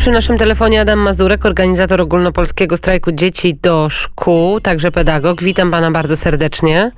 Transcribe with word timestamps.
Przy 0.00 0.10
naszym 0.10 0.38
telefonie 0.38 0.80
Adam 0.80 0.98
Mazurek, 0.98 1.46
organizator 1.46 2.00
ogólnopolskiego 2.00 2.76
strajku 2.76 3.12
dzieci 3.12 3.54
do 3.62 3.88
szkół, 3.90 4.60
także 4.60 4.90
pedagog. 4.90 5.42
Witam 5.42 5.70
pana 5.70 5.90
bardzo 5.90 6.16
serdecznie. 6.16 6.90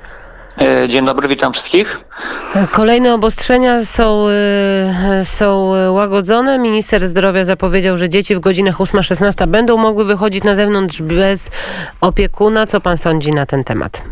E, 0.61 0.89
dzień 0.89 1.05
dobry, 1.05 1.29
witam 1.29 1.53
wszystkich. 1.53 2.01
Kolejne 2.73 3.15
obostrzenia 3.15 3.85
są, 3.85 4.27
e, 4.29 5.25
są 5.25 5.73
łagodzone. 5.93 6.59
Minister 6.59 7.09
zdrowia 7.09 7.45
zapowiedział, 7.45 7.97
że 7.97 8.09
dzieci 8.09 8.35
w 8.35 8.41
godzinach 8.41 8.81
8-16 8.81 9.47
będą 9.47 9.77
mogły 9.77 10.05
wychodzić 10.05 10.45
na 10.45 10.55
zewnątrz 10.55 11.03
bez 11.03 11.51
opiekuna. 12.01 12.67
Co 12.67 12.81
pan 12.81 12.97
sądzi 12.97 13.33
na 13.33 13.47
ten 13.47 13.65
temat? 13.65 14.03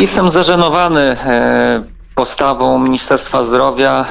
Jestem 0.00 0.28
zażenowany 0.28 1.00
e, 1.00 1.97
postawą 2.18 2.78
Ministerstwa 2.78 3.42
Zdrowia, 3.42 4.04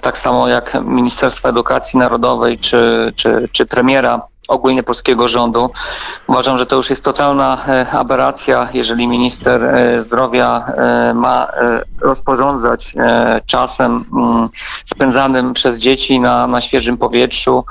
tak 0.00 0.18
samo 0.18 0.48
jak 0.48 0.76
Ministerstwa 0.84 1.48
Edukacji 1.48 1.98
Narodowej 1.98 2.58
czy, 2.58 3.12
czy, 3.16 3.48
czy 3.52 3.66
premiera 3.66 4.20
ogólnie 4.48 4.82
polskiego 4.82 5.28
rządu. 5.28 5.70
Uważam, 6.26 6.58
że 6.58 6.66
to 6.66 6.76
już 6.76 6.90
jest 6.90 7.04
totalna 7.04 7.64
e, 7.68 7.90
aberracja, 7.90 8.68
jeżeli 8.72 9.08
minister 9.08 9.64
e, 9.64 10.00
zdrowia 10.00 10.66
e, 10.66 11.14
ma 11.14 11.48
rozporządzać 12.00 12.94
czasem 13.46 14.04
mm, 14.12 14.48
spędzanym 14.84 15.54
przez 15.54 15.78
dzieci 15.78 16.20
na, 16.20 16.46
na 16.46 16.60
świeżym 16.60 16.96
powietrzu. 16.96 17.64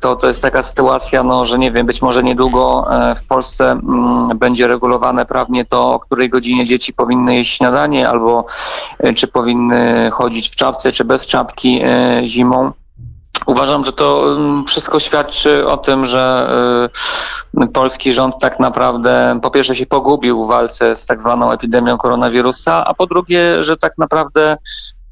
To, 0.00 0.16
to 0.16 0.28
jest 0.28 0.42
taka 0.42 0.62
sytuacja, 0.62 1.22
no, 1.22 1.44
że 1.44 1.58
nie 1.58 1.72
wiem, 1.72 1.86
być 1.86 2.02
może 2.02 2.22
niedługo 2.22 2.88
w 3.16 3.26
Polsce 3.26 3.70
mm, 3.70 4.38
będzie 4.38 4.66
regulowane 4.66 5.26
prawnie 5.26 5.64
to, 5.64 5.92
o 5.92 6.00
której 6.00 6.28
godzinie 6.28 6.66
dzieci 6.66 6.92
powinny 6.92 7.34
jeść 7.34 7.56
śniadanie, 7.56 8.08
albo 8.08 8.46
czy 9.16 9.26
powinny 9.26 10.10
chodzić 10.12 10.48
w 10.48 10.56
czapce, 10.56 10.92
czy 10.92 11.04
bez 11.04 11.26
czapki 11.26 11.80
zimą. 12.24 12.72
Uważam, 13.48 13.84
że 13.84 13.92
to 13.92 14.32
mm, 14.32 14.64
wszystko 14.64 15.00
świadczy 15.00 15.66
o 15.66 15.76
tym, 15.76 16.06
że 16.06 16.50
y, 17.62 17.66
polski 17.66 18.12
rząd 18.12 18.38
tak 18.40 18.60
naprawdę 18.60 19.38
po 19.42 19.50
pierwsze 19.50 19.76
się 19.76 19.86
pogubił 19.86 20.44
w 20.44 20.48
walce 20.48 20.96
z 20.96 21.06
tak 21.06 21.20
zwaną 21.20 21.52
epidemią 21.52 21.98
koronawirusa, 21.98 22.84
a 22.84 22.94
po 22.94 23.06
drugie, 23.06 23.62
że 23.62 23.76
tak 23.76 23.92
naprawdę 23.98 24.56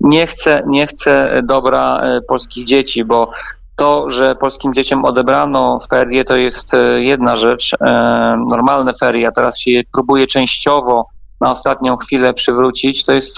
nie 0.01 0.27
chce, 0.27 0.63
nie 0.67 0.87
chce 0.87 1.43
dobra 1.45 2.01
y, 2.19 2.23
polskich 2.23 2.67
dzieci, 2.67 3.05
bo 3.05 3.31
to, 3.77 4.11
że 4.11 4.35
polskim 4.35 4.75
dzieciom 4.75 5.05
odebrano 5.05 5.79
ferie, 5.91 6.25
to 6.25 6.37
jest 6.37 6.75
y, 6.75 7.03
jedna 7.03 7.37
rzecz, 7.37 7.71
normalne 8.51 8.95
ferie, 8.95 9.29
a 9.29 9.33
teraz 9.33 9.59
się 9.59 9.71
je 9.71 9.83
próbuje 9.93 10.27
częściowo 10.27 11.07
na 11.41 11.51
ostatnią 11.51 11.97
chwilę 11.97 12.35
przywrócić, 12.35 13.05
to 13.05 13.13
jest, 13.13 13.37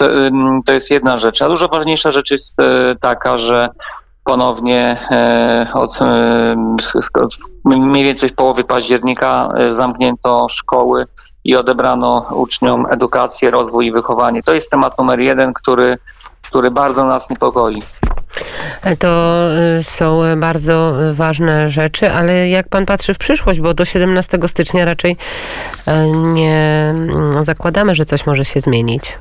to 0.65 0.73
jest 0.73 0.91
jedna 0.91 1.17
rzecz. 1.17 1.41
A 1.41 1.47
dużo 1.47 1.67
ważniejsza 1.67 2.11
rzecz 2.11 2.31
jest 2.31 2.57
taka, 2.99 3.37
że 3.37 3.69
ponownie 4.29 4.97
e, 5.11 5.15
e, 5.15 5.73
od 5.73 5.99
mniej 7.65 8.03
więcej 8.03 8.29
w 8.29 8.35
połowie 8.35 8.63
października 8.63 9.49
e, 9.57 9.73
zamknięto 9.73 10.47
szkoły 10.49 11.07
i 11.43 11.55
odebrano 11.55 12.27
uczniom 12.31 12.87
edukację, 12.89 13.51
rozwój 13.51 13.85
i 13.85 13.91
wychowanie. 13.91 14.43
To 14.43 14.53
jest 14.53 14.71
temat 14.71 14.97
numer 14.97 15.19
jeden, 15.19 15.53
który, 15.53 15.97
który 16.41 16.71
bardzo 16.71 17.05
nas 17.05 17.29
niepokoi. 17.29 17.81
To 18.99 19.33
są 19.81 20.21
bardzo 20.37 20.93
ważne 21.13 21.69
rzeczy, 21.69 22.11
ale 22.11 22.49
jak 22.49 22.69
pan 22.69 22.85
patrzy 22.85 23.13
w 23.13 23.17
przyszłość, 23.17 23.59
bo 23.59 23.73
do 23.73 23.85
17 23.85 24.37
stycznia 24.47 24.85
raczej 24.85 25.17
nie 26.13 26.93
mm, 26.97 27.43
zakładamy, 27.43 27.95
że 27.95 28.05
coś 28.05 28.25
może 28.25 28.45
się 28.45 28.61
zmienić. 28.61 29.17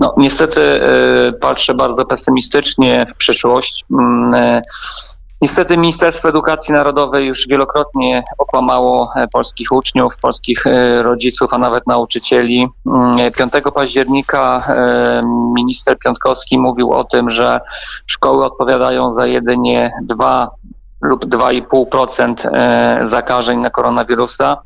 No, 0.00 0.14
niestety 0.16 0.60
e, 0.60 1.32
patrzę 1.32 1.74
bardzo 1.74 2.04
pesymistycznie 2.04 3.06
w 3.08 3.14
przyszłość. 3.14 3.84
Mm, 3.90 4.34
e, 4.34 4.62
niestety 5.42 5.76
Ministerstwo 5.76 6.28
Edukacji 6.28 6.74
Narodowej 6.74 7.26
już 7.26 7.48
wielokrotnie 7.48 8.24
okłamało 8.38 9.12
e, 9.16 9.28
polskich 9.28 9.72
uczniów, 9.72 10.16
polskich 10.16 10.64
rodziców, 11.02 11.52
a 11.52 11.58
nawet 11.58 11.86
nauczycieli. 11.86 12.68
5 13.34 13.54
mm, 13.54 13.72
października 13.74 14.68
minister 15.56 15.98
Piątkowski 15.98 16.58
mówił 16.58 16.92
o 16.92 17.04
tym, 17.04 17.30
że 17.30 17.60
szkoły 18.06 18.44
odpowiadają 18.44 19.14
za 19.14 19.26
jedynie 19.26 19.92
2 20.02 20.50
lub 21.00 21.26
2,5% 21.26 23.06
zakażeń 23.06 23.58
na 23.58 23.70
koronawirusa 23.70 24.56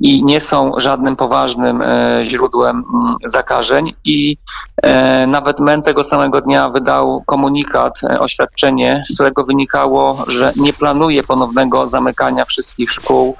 i 0.00 0.24
nie 0.24 0.40
są 0.40 0.72
żadnym 0.76 1.16
poważnym 1.16 1.82
e, 1.82 2.20
źródłem 2.22 2.76
mm, 2.76 3.16
zakażeń. 3.24 3.94
I 4.04 4.36
e, 4.82 5.26
nawet 5.26 5.60
MEN 5.60 5.82
tego 5.82 6.04
samego 6.04 6.40
dnia 6.40 6.68
wydał 6.68 7.22
komunikat, 7.26 8.00
e, 8.02 8.20
oświadczenie, 8.20 9.02
z 9.10 9.14
którego 9.14 9.44
wynikało, 9.44 10.24
że 10.26 10.52
nie 10.56 10.72
planuje 10.72 11.22
ponownego 11.22 11.88
zamykania 11.88 12.44
wszystkich 12.44 12.90
szkół 12.90 13.36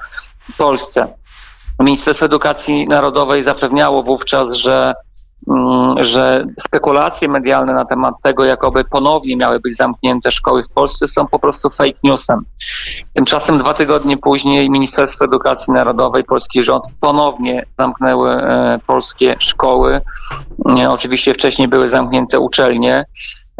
w 0.53 0.57
Polsce. 0.57 1.07
Ministerstwo 1.79 2.25
Edukacji 2.25 2.87
Narodowej 2.87 3.43
zapewniało 3.43 4.03
wówczas, 4.03 4.53
że 4.53 4.93
że 5.99 6.45
spekulacje 6.59 7.27
medialne 7.27 7.73
na 7.73 7.85
temat 7.85 8.15
tego, 8.23 8.45
jakoby 8.45 8.83
ponownie 8.83 9.37
miały 9.37 9.59
być 9.59 9.75
zamknięte 9.75 10.31
szkoły 10.31 10.63
w 10.63 10.69
Polsce, 10.69 11.07
są 11.07 11.27
po 11.27 11.39
prostu 11.39 11.69
fake 11.69 11.99
newsem. 12.03 12.45
Tymczasem 13.13 13.57
dwa 13.57 13.73
tygodnie 13.73 14.17
później 14.17 14.69
Ministerstwo 14.69 15.25
Edukacji 15.25 15.73
Narodowej, 15.73 16.23
polski 16.23 16.63
rząd 16.63 16.83
ponownie 16.99 17.65
zamknęły 17.79 18.31
e, 18.31 18.79
polskie 18.87 19.35
szkoły. 19.39 20.01
Oczywiście 20.89 21.33
wcześniej 21.33 21.67
były 21.67 21.89
zamknięte 21.89 22.39
uczelnie. 22.39 23.05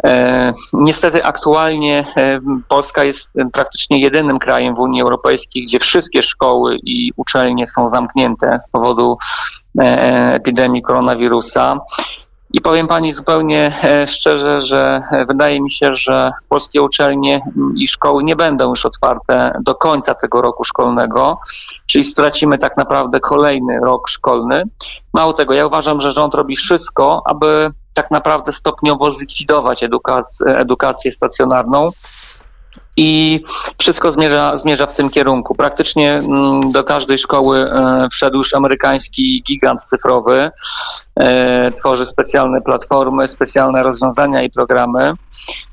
E, 0.04 0.52
niestety 0.72 1.24
aktualnie 1.24 2.04
e, 2.16 2.40
Polska 2.68 3.04
jest 3.04 3.28
praktycznie 3.52 4.00
jedynym 4.00 4.38
krajem 4.38 4.74
w 4.74 4.78
Unii 4.78 5.02
Europejskiej, 5.02 5.64
gdzie 5.64 5.78
wszystkie 5.78 6.22
szkoły 6.22 6.78
i 6.82 7.12
uczelnie 7.16 7.66
są 7.66 7.86
zamknięte 7.86 8.58
z 8.58 8.68
powodu 8.68 9.16
epidemii 9.78 10.82
koronawirusa. 10.82 11.80
I 12.52 12.60
powiem 12.60 12.86
Pani 12.86 13.12
zupełnie 13.12 13.72
szczerze, 14.06 14.60
że 14.60 15.02
wydaje 15.28 15.60
mi 15.60 15.70
się, 15.70 15.92
że 15.92 16.32
polskie 16.48 16.82
uczelnie 16.82 17.40
i 17.76 17.88
szkoły 17.88 18.24
nie 18.24 18.36
będą 18.36 18.68
już 18.68 18.86
otwarte 18.86 19.58
do 19.60 19.74
końca 19.74 20.14
tego 20.14 20.42
roku 20.42 20.64
szkolnego, 20.64 21.38
czyli 21.86 22.04
stracimy 22.04 22.58
tak 22.58 22.76
naprawdę 22.76 23.20
kolejny 23.20 23.78
rok 23.84 24.08
szkolny. 24.08 24.64
Mało 25.12 25.32
tego, 25.32 25.54
ja 25.54 25.66
uważam, 25.66 26.00
że 26.00 26.10
rząd 26.10 26.34
robi 26.34 26.56
wszystko, 26.56 27.22
aby 27.26 27.70
tak 27.94 28.10
naprawdę 28.10 28.52
stopniowo 28.52 29.10
zlikwidować 29.10 29.82
edukację, 29.82 30.46
edukację 30.46 31.12
stacjonarną. 31.12 31.90
I 32.96 33.42
wszystko 33.78 34.12
zmierza, 34.12 34.58
zmierza 34.58 34.86
w 34.86 34.94
tym 34.94 35.10
kierunku. 35.10 35.54
Praktycznie 35.54 36.14
mm, 36.14 36.70
do 36.70 36.84
każdej 36.84 37.18
szkoły 37.18 37.58
e, 37.58 38.06
wszedł 38.10 38.38
już 38.38 38.54
amerykański 38.54 39.42
gigant 39.46 39.82
cyfrowy. 39.82 40.50
E, 41.16 41.72
tworzy 41.72 42.06
specjalne 42.06 42.60
platformy, 42.60 43.28
specjalne 43.28 43.82
rozwiązania 43.82 44.42
i 44.42 44.50
programy. 44.50 45.12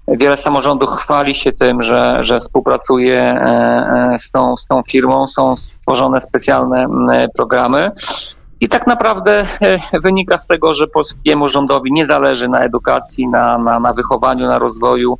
Wiele 0.07 0.37
samorządów 0.37 0.89
chwali 0.89 1.35
się 1.35 1.51
tym, 1.51 1.81
że, 1.81 2.17
że 2.19 2.39
współpracuje 2.39 3.21
e, 3.21 4.15
z 4.17 4.31
tą, 4.31 4.57
z 4.57 4.67
tą 4.67 4.83
firmą. 4.83 5.27
Są 5.27 5.55
stworzone 5.55 6.21
specjalne 6.21 6.87
programy. 7.35 7.91
I 8.63 8.69
tak 8.69 8.87
naprawdę 8.87 9.45
wynika 10.03 10.37
z 10.37 10.47
tego, 10.47 10.73
że 10.73 10.87
polskiemu 10.87 11.47
rządowi 11.47 11.91
nie 11.91 12.05
zależy 12.05 12.47
na 12.47 12.59
edukacji, 12.59 13.27
na, 13.27 13.57
na, 13.57 13.79
na 13.79 13.93
wychowaniu, 13.93 14.47
na 14.47 14.59
rozwoju 14.59 15.17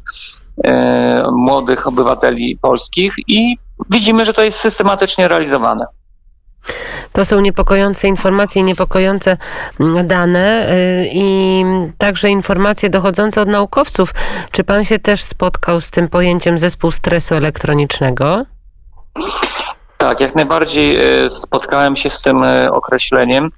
młodych 1.32 1.88
obywateli 1.88 2.58
polskich 2.62 3.14
i 3.28 3.58
widzimy, 3.90 4.26
że 4.26 4.34
to 4.34 4.44
jest 4.44 4.60
systematycznie 4.60 5.28
realizowane. 5.28 5.86
To 7.14 7.26
są 7.26 7.40
niepokojące 7.40 8.08
informacje, 8.08 8.64
niepokojące 8.64 9.38
mm, 9.80 10.08
dane 10.08 10.68
e, 10.70 11.06
i 11.06 11.64
także 11.98 12.30
informacje 12.30 12.90
dochodzące 12.90 13.42
od 13.42 13.48
naukowców. 13.48 14.14
Czy 14.52 14.64
pan 14.64 14.84
się 14.84 15.00
też 15.00 15.24
spotkał 15.24 15.82
z 15.82 15.92
tym 15.92 16.08
pojęciem 16.08 16.58
zespół 16.58 16.92
stresu 16.92 17.36
elektronicznego? 17.36 18.46
Tak, 19.98 20.20
jak 20.20 20.36
najbardziej 20.36 21.24
e, 21.24 21.30
spotkałem 21.30 21.96
się 21.96 22.10
z 22.10 22.22
tym 22.22 22.44
e, 22.44 22.72
określeniem. 22.72 23.50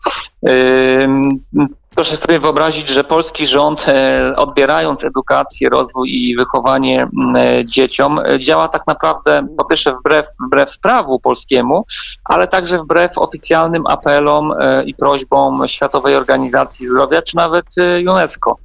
Proszę 1.96 2.18
sobie 2.18 2.40
wyobrazić, 2.40 2.90
że 2.90 3.04
polski 3.04 3.46
rząd, 3.46 3.86
e, 3.88 4.34
odbierając 4.36 5.04
edukację, 5.04 5.70
rozwój 5.70 6.10
i 6.12 6.36
wychowanie 6.36 7.08
e, 7.36 7.66
dzieciom, 7.66 8.20
e, 8.20 8.40
działa 8.40 8.68
tak 8.68 8.88
naprawdę 8.88 9.48
po 9.58 9.66
pierwsze 9.66 9.94
wbrew, 9.94 10.28
wbrew 10.48 10.80
prawu 10.80 11.20
polskiemu, 11.20 11.86
ale 12.26 12.48
także 12.48 12.78
wbrew 12.78 13.18
oficjalnym 13.18 13.88
apelom 13.88 14.54
i 14.86 14.96
prośbom 14.96 15.68
Światowej 15.68 16.16
Organizacji 16.16 16.88
Zdrowia, 16.88 17.22
czy 17.22 17.36
nawet 17.36 17.66
UNESCO, 18.10 18.58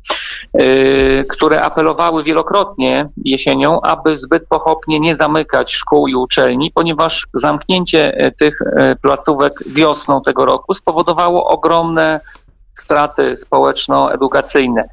które 1.28 1.62
apelowały 1.62 2.24
wielokrotnie 2.24 3.08
jesienią, 3.24 3.80
aby 3.80 4.16
zbyt 4.16 4.48
pochopnie 4.48 5.00
nie 5.00 5.16
zamykać 5.16 5.72
szkół 5.72 6.08
i 6.08 6.14
uczelni, 6.14 6.70
ponieważ 6.74 7.26
zamknięcie 7.34 8.32
tych 8.38 8.58
placówek 9.02 9.64
wiosną 9.66 10.22
tego 10.22 10.44
roku 10.44 10.74
spowodowało 10.74 11.46
ogromne 11.46 12.20
straty 12.80 13.36
społeczno-edukacyjne. 13.36 14.88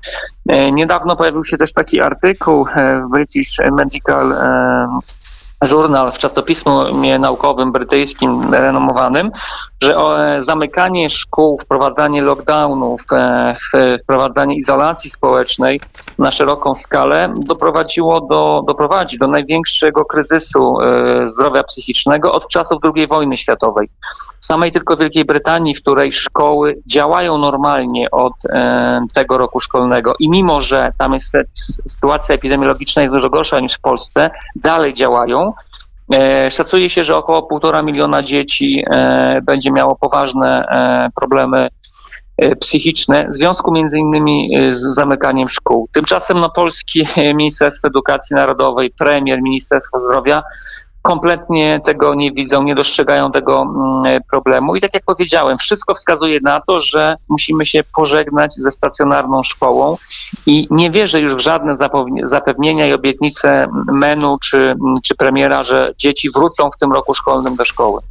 Niedawno 0.72 1.16
pojawił 1.16 1.44
się 1.44 1.58
też 1.58 1.74
taki 1.74 2.02
artykuł 2.02 2.66
w 3.04 3.12
British 3.12 3.58
Medical 3.72 4.34
żurnal 5.62 6.12
w 6.12 6.18
czasopismie 6.18 7.20
naukowym 7.20 7.72
brytyjskim 7.72 8.54
renomowanym, 8.54 9.32
że 9.84 9.96
e, 9.96 10.44
zamykanie 10.44 11.10
szkół, 11.10 11.60
wprowadzanie 11.60 12.22
lockdownów, 12.22 13.02
e, 13.12 13.56
wprowadzanie 14.04 14.56
izolacji 14.56 15.10
społecznej 15.10 15.80
na 16.20 16.32
szeroką 16.32 16.76
skalę 16.76 17.34
doprowadziło 17.40 18.22
do, 18.22 18.64
doprowadzi 18.68 19.18
do 19.18 19.28
największego 19.28 20.06
kryzysu 20.06 20.82
e, 20.82 21.28
zdrowia 21.28 21.64
psychicznego 21.64 22.32
od 22.32 22.48
czasów 22.48 22.78
II 22.96 23.08
wojny 23.08 23.38
światowej. 23.38 23.90
W 24.40 24.46
samej 24.46 24.72
tylko 24.72 24.98
Wielkiej 24.98 25.26
Brytanii, 25.26 25.76
w 25.76 25.82
której 25.82 26.12
szkoły 26.12 26.82
działają 26.86 27.38
normalnie 27.38 28.12
od 28.12 28.34
tego 29.14 29.38
roku 29.38 29.60
szkolnego 29.60 30.14
i 30.20 30.30
mimo, 30.30 30.62
że 30.62 30.92
tam 30.98 31.14
jest 31.14 31.34
sytuacja 31.88 32.36
epidemiologiczna 32.36 33.02
jest 33.02 33.14
dużo 33.14 33.30
gorsza 33.30 33.60
niż 33.60 33.74
w 33.74 33.80
Polsce, 33.80 34.30
dalej 34.56 34.94
działają, 34.94 35.54
szacuje 36.50 36.90
się, 36.90 37.04
że 37.04 37.16
około 37.16 37.44
półtora 37.44 37.82
miliona 37.82 38.22
dzieci 38.24 38.84
e, 38.90 39.42
będzie 39.44 39.72
miało 39.72 39.96
poważne 39.96 40.66
e, 40.68 41.10
problemy 41.16 41.68
psychiczne 42.60 43.28
w 43.30 43.34
związku 43.34 43.72
między 43.72 44.00
innymi 44.00 44.50
z 44.70 44.82
zamykaniem 44.82 45.50
szkół. 45.50 45.90
Tymczasem 45.92 46.40
no, 46.40 46.50
Polskie 46.50 47.04
Ministerstwo 47.42 47.88
Edukacji 47.88 48.36
Narodowej, 48.36 48.94
premier, 49.00 49.42
Ministerstwo 49.42 50.00
Zdrowia 50.00 50.44
kompletnie 51.08 51.82
tego 51.84 52.16
nie 52.16 52.32
widzą, 52.32 52.64
nie 52.64 52.76
dostrzegają 52.76 53.32
tego 53.32 53.62
mm, 53.62 54.22
problemu. 54.32 54.76
I 54.76 54.82
tak 54.82 54.94
jak 54.94 55.04
powiedziałem, 55.04 55.58
wszystko 55.58 55.96
wskazuje 55.96 56.40
na 56.44 56.62
to, 56.62 56.80
że 56.80 57.16
musimy 57.30 57.66
się 57.66 57.84
pożegnać 57.96 58.54
ze 58.54 58.72
stacjonarną 58.72 59.44
szkołą 59.44 59.98
i 60.46 60.68
nie 60.72 60.92
wierzę 60.92 61.22
już 61.22 61.36
w 61.36 61.40
żadne 61.40 61.76
zapewnienia 62.24 62.88
i 62.88 62.94
obietnice 62.94 63.68
menu 63.92 64.38
czy, 64.44 64.76
czy 65.04 65.16
premiera, 65.16 65.64
że 65.64 65.94
dzieci 65.98 66.30
wrócą 66.30 66.72
w 66.72 66.78
tym 66.78 66.92
roku 66.94 67.14
szkolnym 67.14 67.56
do 67.56 67.66
szkoły. 67.66 68.02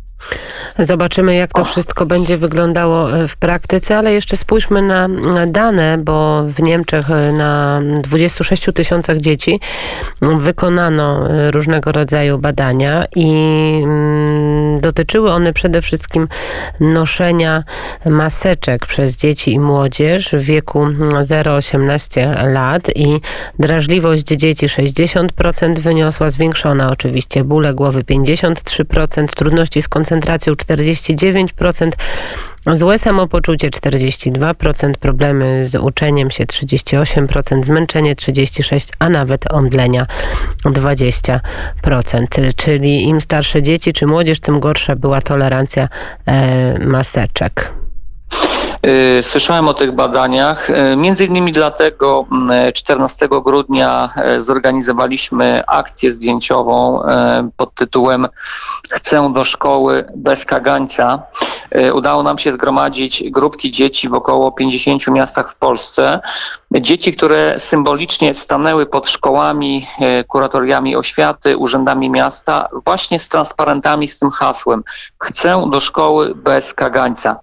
Zobaczymy, 0.78 1.34
jak 1.34 1.52
to 1.52 1.64
wszystko 1.64 2.06
będzie 2.06 2.36
wyglądało 2.38 3.12
e, 3.12 3.28
w 3.28 3.36
praktyce, 3.36 3.98
ale 3.98 4.12
jeszcze 4.12 4.36
spójrzmy 4.36 4.82
na 4.82 5.08
dane, 5.46 5.98
bo 5.98 6.44
w 6.46 6.62
Niemczech 6.62 7.10
e, 7.10 7.32
na 7.32 7.80
26 8.02 8.66
tysiącach 8.74 9.18
dzieci 9.18 9.60
wykonano 10.22 11.30
e, 11.30 11.50
różnego 11.50 11.92
rodzaju 11.92 12.38
badania 12.38 13.04
i 13.16 13.30
mm, 13.84 14.80
dotyczyły 14.80 15.32
one 15.32 15.52
przede 15.52 15.82
wszystkim 15.82 16.28
noszenia 16.80 17.64
maseczek 18.06 18.86
przez 18.86 19.16
dzieci 19.16 19.52
i 19.52 19.60
młodzież 19.60 20.28
w 20.32 20.40
wieku 20.40 20.86
0-18 20.86 22.52
lat 22.52 22.90
i 22.96 23.20
drażliwość 23.58 24.24
dzieci 24.24 24.66
60% 24.66 25.78
wyniosła, 25.78 26.30
zwiększona 26.30 26.90
oczywiście 26.90 27.44
bóle 27.44 27.74
głowy 27.74 28.02
53%, 28.02 29.26
trudności 29.26 29.82
z 29.82 29.88
koncentracją 29.88 30.05
koncentracją 30.06 30.52
49%, 30.52 31.90
złe 32.66 32.98
samopoczucie 32.98 33.70
42%, 33.70 34.92
problemy 35.00 35.66
z 35.66 35.74
uczeniem 35.74 36.30
się 36.30 36.44
38%, 36.44 37.64
zmęczenie 37.64 38.14
36%, 38.14 38.88
a 38.98 39.08
nawet 39.08 39.52
omdlenia 39.52 40.06
20%. 40.64 41.38
Czyli 42.56 43.08
im 43.08 43.20
starsze 43.20 43.62
dzieci 43.62 43.92
czy 43.92 44.06
młodzież, 44.06 44.40
tym 44.40 44.60
gorsza 44.60 44.96
była 44.96 45.20
tolerancja 45.20 45.88
e, 46.26 46.78
maseczek. 46.78 47.72
Y, 48.86 49.22
słyszałem 49.22 49.68
o 49.68 49.74
tych 49.74 49.92
badaniach. 49.92 50.70
Y, 50.70 50.96
między 50.96 51.24
innymi 51.24 51.52
dlatego 51.52 52.26
14 52.74 53.26
mm, 53.26 53.42
grudnia 53.42 54.14
y, 54.36 54.40
zorganizowaliśmy 54.40 55.62
akcję 55.66 56.10
zdjęciową 56.10 57.02
pod 57.56 57.74
tytułem 57.74 58.28
Chcę 58.90 59.32
do 59.32 59.44
szkoły 59.44 60.04
bez 60.16 60.44
kagańca. 60.44 61.22
Udało 61.94 62.22
nam 62.22 62.38
się 62.38 62.52
zgromadzić 62.52 63.30
grupki 63.30 63.70
dzieci 63.70 64.08
w 64.08 64.14
około 64.14 64.52
50 64.52 65.08
miastach 65.08 65.50
w 65.50 65.54
Polsce. 65.54 66.20
Dzieci, 66.80 67.12
które 67.12 67.58
symbolicznie 67.58 68.34
stanęły 68.34 68.86
pod 68.86 69.10
szkołami, 69.10 69.86
kuratoriami 70.28 70.96
oświaty, 70.96 71.56
urzędami 71.56 72.10
miasta, 72.10 72.68
właśnie 72.84 73.18
z 73.18 73.28
transparentami 73.28 74.08
z 74.08 74.18
tym 74.18 74.30
hasłem 74.30 74.82
Chcę 75.18 75.68
do 75.70 75.80
szkoły 75.80 76.34
bez 76.34 76.74
kagańca. 76.74 77.40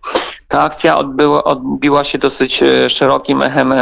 Ta 0.47 0.61
akcja 0.61 0.97
odbyła, 0.97 1.43
odbiła 1.43 2.03
się 2.03 2.17
dosyć 2.17 2.63
e, 2.63 2.89
szerokim 2.89 3.41
echem 3.41 3.71
e, 3.71 3.75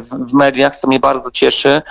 w, 0.00 0.34
mediach, 0.34 0.76
co 0.76 0.88
mnie 0.88 1.00
bardzo 1.00 1.30
cieszy. 1.30 1.82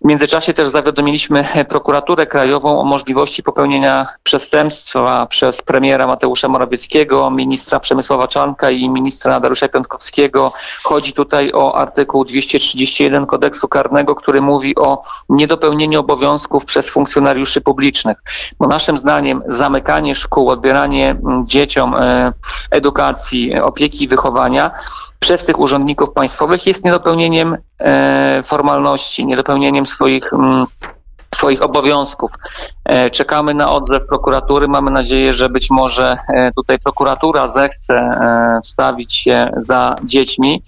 W 0.00 0.04
międzyczasie 0.04 0.54
też 0.54 0.68
zawiadomiliśmy 0.68 1.44
prokuraturę 1.68 2.26
krajową 2.26 2.80
o 2.80 2.84
możliwości 2.84 3.42
popełnienia 3.42 4.06
przestępstwa 4.22 5.26
przez 5.26 5.62
premiera 5.62 6.06
Mateusza 6.06 6.48
Morawieckiego, 6.48 7.30
ministra 7.30 7.80
Przemysława 7.80 8.28
Czanka 8.28 8.70
i 8.70 8.88
ministra 8.88 9.40
Dariusza 9.40 9.68
Piątkowskiego. 9.68 10.52
Chodzi 10.82 11.12
tutaj 11.12 11.52
o 11.52 11.74
artykuł 11.74 12.24
231 12.48 13.26
kodeksu 13.26 13.68
karnego, 13.68 14.14
który 14.14 14.40
mówi 14.40 14.76
o 14.76 15.02
niedopełnieniu 15.28 16.00
obowiązków 16.00 16.64
przez 16.64 16.90
funkcjonariuszy 16.90 17.60
publicznych. 17.60 18.22
Bo 18.58 18.66
naszym 18.66 18.98
zdaniem 18.98 19.42
zamykanie 19.46 20.14
szkół, 20.14 20.50
odbieranie 20.50 21.16
dzieciom 21.44 21.94
e, 21.94 22.32
edukacji, 22.70 23.60
opieki 23.60 24.04
i 24.04 24.08
wychowania 24.08 24.70
przez 25.20 25.44
tych 25.44 25.58
urzędników 25.58 26.12
państwowych 26.12 26.66
jest 26.66 26.84
niedopełnieniem 26.84 27.56
e, 27.78 28.42
formalności, 28.42 29.26
niedopełnieniem 29.26 29.86
swoich 29.86 30.32
mm, 30.32 30.66
swoich 31.34 31.62
obowiązków. 31.62 32.30
E, 32.84 33.10
czekamy 33.10 33.54
na 33.54 33.70
odzew 33.70 34.06
prokuratury. 34.06 34.68
Mamy 34.68 34.90
nadzieję, 34.90 35.32
że 35.32 35.48
być 35.48 35.70
może 35.70 36.16
e, 36.28 36.52
tutaj 36.52 36.78
prokuratura 36.78 37.48
zechce 37.48 38.10
wstawić 38.64 39.14
się 39.14 39.50
za 39.56 39.96
dziećmi 40.04 40.62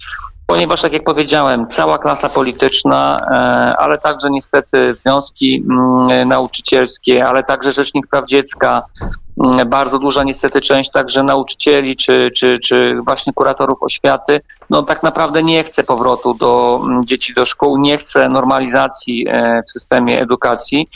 ponieważ, 0.51 0.81
tak 0.81 0.93
jak 0.93 1.03
powiedziałem, 1.03 1.67
cała 1.67 1.97
klasa 1.97 2.29
polityczna, 2.29 3.17
e, 3.31 3.33
ale 3.77 3.97
także 3.97 4.29
niestety 4.29 4.93
związki 4.93 5.63
mm, 5.69 6.27
nauczycielskie, 6.27 7.25
ale 7.25 7.43
także 7.43 7.71
Rzecznik 7.71 8.07
Praw 8.07 8.25
Dziecka, 8.25 8.83
mm, 9.43 9.69
bardzo 9.69 9.99
duża 9.99 10.23
niestety 10.23 10.61
część 10.61 10.91
także 10.91 11.23
nauczycieli 11.23 11.95
czy, 11.95 12.31
czy, 12.35 12.57
czy 12.59 13.01
właśnie 13.05 13.33
kuratorów 13.33 13.83
oświaty, 13.83 14.41
no 14.69 14.83
tak 14.83 15.03
naprawdę 15.03 15.43
nie 15.43 15.63
chce 15.63 15.83
powrotu 15.83 16.33
do 16.33 16.81
mm, 16.83 17.05
dzieci 17.05 17.33
do 17.33 17.45
szkół, 17.45 17.77
nie 17.77 17.97
chce 17.97 18.29
normalizacji 18.29 19.25
e, 19.29 19.63
w 19.67 19.71
systemie 19.71 20.21
edukacji. 20.21 20.89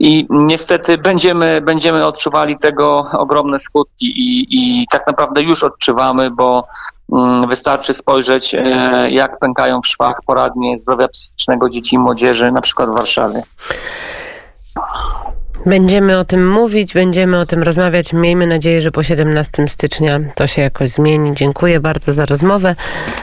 I 0.00 0.26
niestety 0.30 0.98
będziemy, 0.98 1.60
będziemy 1.60 2.06
odczuwali 2.06 2.58
tego 2.58 3.06
ogromne 3.12 3.58
skutki 3.58 4.06
i, 4.06 4.46
i 4.50 4.86
tak 4.92 5.06
naprawdę 5.06 5.42
już 5.42 5.64
odczuwamy, 5.64 6.30
bo 6.30 6.66
mm, 7.12 7.48
wystarczy 7.48 7.94
spojrzeć, 7.94 8.54
e, 8.54 9.10
jak 9.10 9.38
pękają 9.38 9.80
w 9.82 9.86
szwach 9.86 10.20
poradnie 10.26 10.78
zdrowia 10.78 11.08
psychicznego 11.08 11.68
dzieci 11.68 11.96
i 11.96 11.98
młodzieży, 11.98 12.52
na 12.52 12.60
przykład 12.60 12.88
w 12.90 12.94
Warszawie. 12.94 13.42
Będziemy 15.66 16.18
o 16.18 16.24
tym 16.24 16.50
mówić, 16.50 16.94
będziemy 16.94 17.38
o 17.38 17.46
tym 17.46 17.62
rozmawiać. 17.62 18.12
Miejmy 18.12 18.46
nadzieję, 18.46 18.82
że 18.82 18.90
po 18.90 19.02
17 19.02 19.68
stycznia 19.68 20.20
to 20.34 20.46
się 20.46 20.62
jakoś 20.62 20.90
zmieni. 20.90 21.34
Dziękuję 21.34 21.80
bardzo 21.80 22.12
za 22.12 22.26
rozmowę. 22.26 22.74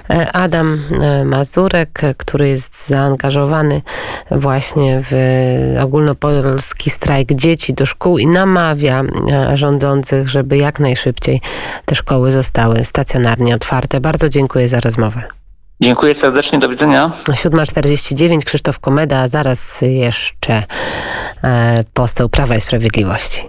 E, 0.10 0.32
Adam 0.32 0.80
e, 1.02 1.26
Mazurek, 1.26 2.02
który 2.18 2.48
jest 2.48 2.88
zaangażowany 2.88 3.82
właśnie 4.32 5.02
w 5.04 5.14
ogólnopolski 5.82 6.90
strajk 6.90 7.34
dzieci 7.34 7.74
do 7.74 7.86
szkół 7.86 8.18
i 8.18 8.28
namawia 8.28 9.04
e, 9.32 9.58
rządzących, 9.58 10.30
żeby 10.30 10.58
jak 10.58 10.80
najszybciej 10.80 11.42
te 11.86 11.96
szkoły 11.96 12.32
zostały 12.32 12.86
stacjonarnie 12.86 13.56
otwarte. 13.56 14.02
Bardzo 14.02 14.30
dziękuję 14.30 14.68
za 14.68 14.80
rozmowę. 14.80 15.47
Dziękuję 15.82 16.16
serdecznie, 16.16 16.60
do 16.60 16.70
widzenia. 16.70 17.12
7.49, 17.28 18.44
Krzysztof 18.44 18.80
Komeda, 18.80 19.20
a 19.20 19.28
zaraz 19.28 19.82
jeszcze 19.82 20.64
e, 21.44 21.84
poseł 21.94 22.30
Prawa 22.30 22.56
i 22.56 22.62
Sprawiedliwości. 22.62 23.44